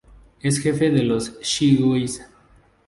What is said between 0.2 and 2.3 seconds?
Es el jefe de los Shy Guys.